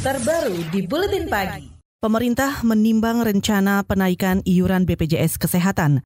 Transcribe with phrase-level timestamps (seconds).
[0.00, 1.68] terbaru di Buletin Pagi.
[2.00, 6.00] Pemerintah menimbang rencana penaikan iuran BPJS Kesehatan.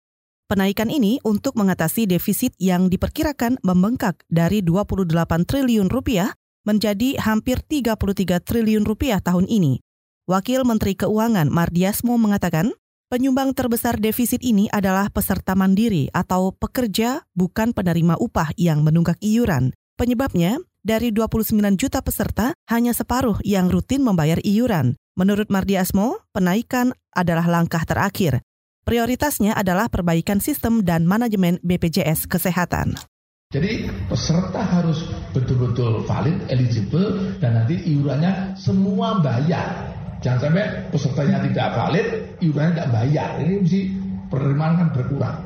[0.51, 5.15] Penaikan ini untuk mengatasi defisit yang diperkirakan membengkak dari 28
[5.47, 6.35] triliun rupiah
[6.67, 9.79] menjadi hampir 33 triliun rupiah tahun ini.
[10.27, 12.75] Wakil Menteri Keuangan Mardiasmo mengatakan,
[13.15, 19.71] penyumbang terbesar defisit ini adalah peserta mandiri atau pekerja bukan penerima upah yang menunggak iuran.
[19.95, 25.01] Penyebabnya, dari 29 juta peserta, hanya separuh yang rutin membayar iuran.
[25.17, 28.45] Menurut Mardiasmo, penaikan adalah langkah terakhir.
[28.85, 33.01] Prioritasnya adalah perbaikan sistem dan manajemen BPJS Kesehatan.
[33.49, 39.89] Jadi peserta harus betul-betul valid, eligible, dan nanti iurannya semua bayar.
[40.21, 42.07] Jangan sampai pesertanya tidak valid,
[42.45, 43.31] iurannya tidak bayar.
[43.41, 43.81] Ini mesti
[44.29, 45.39] penerimaan kan berkurang.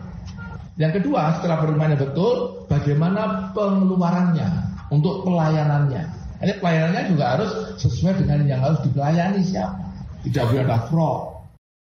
[0.79, 2.35] Yang kedua, setelah penerimaannya betul,
[2.67, 6.05] bagaimana pengeluarannya untuk pelayanannya.
[6.39, 7.51] Ini pelayanannya juga harus
[7.83, 9.79] sesuai dengan yang harus dilayani siapa.
[10.23, 11.21] Tidak boleh ada fraud.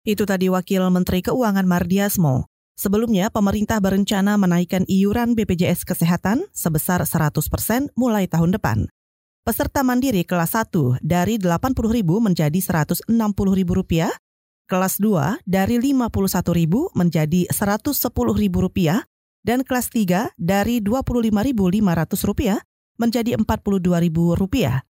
[0.02, 2.48] Itu tadi Wakil Menteri Keuangan Mardiasmo.
[2.80, 8.88] Sebelumnya, pemerintah berencana menaikkan iuran BPJS Kesehatan sebesar 100% mulai tahun depan.
[9.44, 14.08] Peserta mandiri kelas 1 dari Rp80.000 menjadi Rp160.000,
[14.64, 19.04] kelas 2 dari Rp51.000 menjadi Rp110.000,
[19.44, 22.69] dan kelas 3 dari Rp25.500
[23.00, 24.84] menjadi Rp42.000.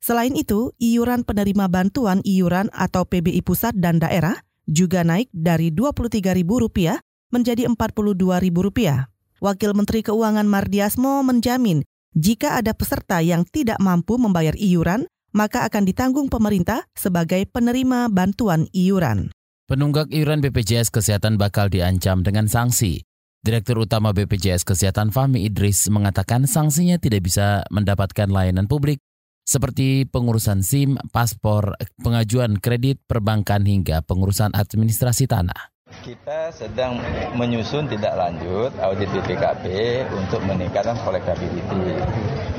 [0.00, 6.40] Selain itu, iuran penerima bantuan iuran atau PBI pusat dan daerah juga naik dari Rp23.000
[7.28, 8.80] menjadi Rp42.000.
[9.40, 11.84] Wakil Menteri Keuangan Mardiasmo menjamin
[12.16, 18.66] jika ada peserta yang tidak mampu membayar iuran, maka akan ditanggung pemerintah sebagai penerima bantuan
[18.74, 19.30] iuran.
[19.70, 23.06] Penunggak iuran BPJS Kesehatan bakal diancam dengan sanksi.
[23.40, 29.00] Direktur Utama BPJS Kesehatan Fahmi Idris mengatakan sanksinya tidak bisa mendapatkan layanan publik
[29.48, 31.72] seperti pengurusan SIM, paspor,
[32.04, 35.69] pengajuan kredit, perbankan hingga pengurusan administrasi tanah.
[36.00, 36.96] Kita sedang
[37.36, 39.68] menyusun tidak lanjut audit BPKP
[40.16, 42.00] untuk meningkatkan kolektability.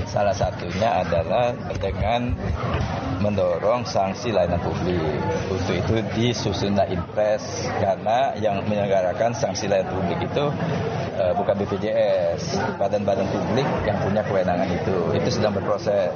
[0.06, 1.50] Salah satunya adalah
[1.82, 2.38] dengan
[3.18, 5.18] mendorong sanksi layanan publik.
[5.50, 10.46] Untuk itu disusunlah impres karena yang menyelenggarakan sanksi layanan publik itu
[11.18, 14.98] uh, bukan BPJS, badan-badan publik yang punya kewenangan itu.
[15.18, 16.14] Itu sedang berproses.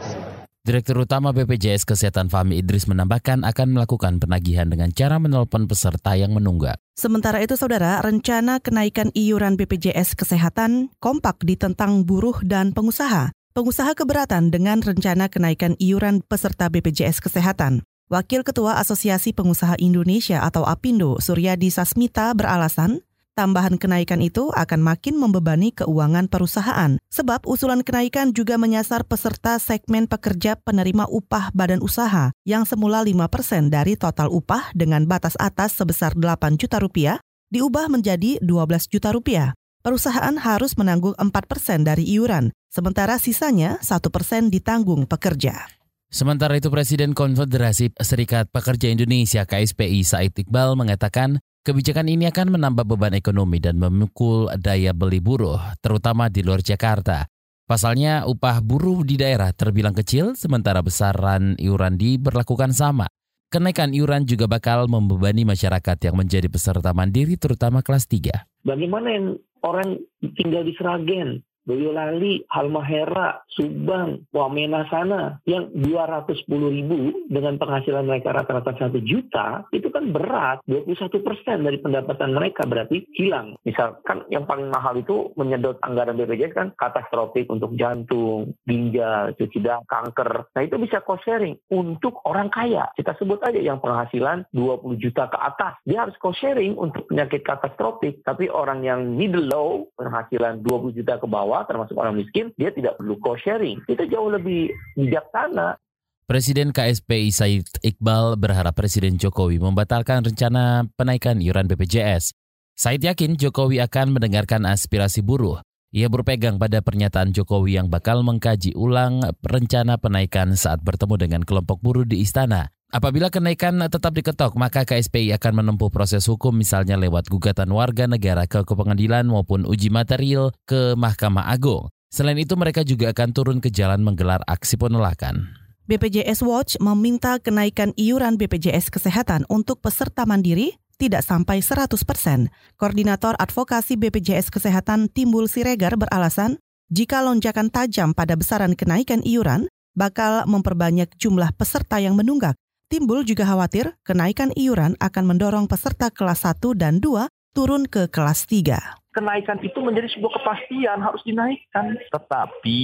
[0.65, 6.33] Direktur Utama BPJS Kesehatan Fahmi Idris menambahkan akan melakukan penagihan dengan cara menelpon peserta yang
[6.33, 6.81] menunggak.
[6.97, 13.29] Sementara itu, saudara, rencana kenaikan iuran BPJS Kesehatan kompak ditentang buruh dan pengusaha.
[13.53, 17.85] Pengusaha keberatan dengan rencana kenaikan iuran peserta BPJS Kesehatan.
[18.09, 23.05] Wakil Ketua Asosiasi Pengusaha Indonesia atau APindo, Suryadi Sasmita beralasan,
[23.35, 30.07] Tambahan kenaikan itu akan makin membebani keuangan perusahaan, sebab usulan kenaikan juga menyasar peserta segmen
[30.07, 36.16] pekerja penerima upah badan usaha yang semula 5% dari total upah dengan batas atas sebesar
[36.16, 37.19] 8 juta rupiah
[37.51, 39.52] diubah menjadi 12 juta rupiah.
[39.84, 45.67] Perusahaan harus menanggung 4% dari iuran, sementara sisanya 1% ditanggung pekerja.
[46.07, 52.85] Sementara itu Presiden Konfederasi Serikat Pekerja Indonesia KSPI Said Iqbal mengatakan Kebijakan ini akan menambah
[52.85, 57.25] beban ekonomi dan memukul daya beli buruh, terutama di luar Jakarta.
[57.65, 63.09] Pasalnya, upah buruh di daerah terbilang kecil, sementara besaran iuran diberlakukan sama.
[63.49, 68.45] Kenaikan iuran juga bakal membebani masyarakat yang menjadi peserta mandiri, terutama kelas 3.
[68.61, 69.25] Bagaimana yang
[69.65, 69.97] orang
[70.37, 78.77] tinggal di Seragen, Boyolali, Halmahera, Subang, Wamena sana yang 210 ribu dengan penghasilan mereka rata-rata
[78.77, 83.57] 1 juta itu kan berat 21 persen dari pendapatan mereka berarti hilang.
[83.65, 89.81] Misalkan yang paling mahal itu menyedot anggaran BPJS kan katastrofik untuk jantung, ginjal, cuci darah,
[89.89, 90.53] kanker.
[90.53, 92.91] Nah itu bisa cost sharing untuk orang kaya.
[92.93, 95.81] Kita sebut aja yang penghasilan 20 juta ke atas.
[95.87, 98.21] Dia harus cost sharing untuk penyakit katastrofik.
[98.21, 102.75] Tapi orang yang middle low penghasilan 20 juta ke bawah bawah, termasuk orang miskin, dia
[102.75, 103.79] tidak perlu co-sharing.
[103.88, 105.79] Itu jauh lebih bijaksana.
[106.27, 112.35] Presiden KSPI Said Iqbal berharap Presiden Jokowi membatalkan rencana penaikan iuran BPJS.
[112.75, 115.63] Said yakin Jokowi akan mendengarkan aspirasi buruh.
[115.96, 121.79] Ia berpegang pada pernyataan Jokowi yang bakal mengkaji ulang rencana penaikan saat bertemu dengan kelompok
[121.79, 122.74] buruh di istana.
[122.95, 128.47] Apabila kenaikan tetap diketok, maka KSPI akan menempuh proses hukum misalnya lewat gugatan warga negara
[128.47, 131.91] ke pengadilan maupun uji material ke Mahkamah Agung.
[132.07, 135.43] Selain itu mereka juga akan turun ke jalan menggelar aksi penolakan.
[135.91, 142.47] BPJS Watch meminta kenaikan iuran BPJS Kesehatan untuk peserta mandiri tidak sampai 100 persen.
[142.79, 149.67] Koordinator Advokasi BPJS Kesehatan Timbul Siregar beralasan, jika lonjakan tajam pada besaran kenaikan iuran,
[149.99, 152.55] bakal memperbanyak jumlah peserta yang menunggak.
[152.85, 157.26] Timbul juga khawatir kenaikan iuran akan mendorong peserta kelas 1 dan 2
[157.58, 161.96] turun ke kelas 3 kenaikan itu menjadi sebuah kepastian harus dinaikkan.
[162.11, 162.79] Tetapi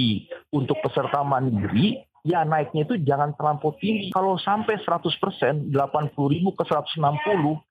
[0.56, 4.14] untuk peserta mandiri ya naiknya itu jangan terlampau tinggi.
[4.14, 6.98] Kalau sampai 100%, 80 ribu ke 160,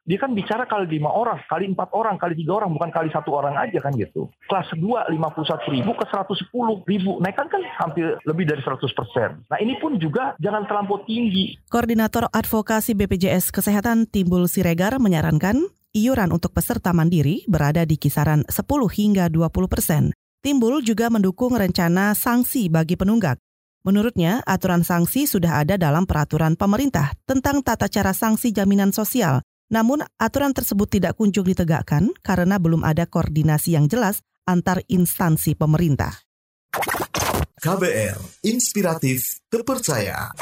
[0.07, 3.31] dia kan bicara kali 5 orang, kali 4 orang, kali 3 orang, bukan kali satu
[3.35, 4.27] orang aja kan gitu.
[4.51, 9.47] Kelas 2, 51 ribu ke 110 ribu, naik kan kan hampir lebih dari 100%.
[9.47, 11.59] Nah ini pun juga jangan terlampau tinggi.
[11.71, 18.63] Koordinator Advokasi BPJS Kesehatan Timbul Siregar menyarankan iuran untuk peserta mandiri berada di kisaran 10
[18.91, 20.03] hingga 20 persen.
[20.41, 23.37] Timbul juga mendukung rencana sanksi bagi penunggak
[23.81, 29.41] Menurutnya, aturan sanksi sudah ada dalam peraturan pemerintah tentang tata cara sanksi jaminan sosial.
[29.73, 36.13] Namun, aturan tersebut tidak kunjung ditegakkan karena belum ada koordinasi yang jelas antar instansi pemerintah.
[37.61, 40.33] KBR, inspiratif, terpercaya.